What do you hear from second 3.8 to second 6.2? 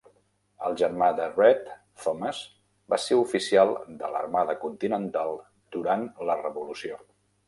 de l'armada continental durant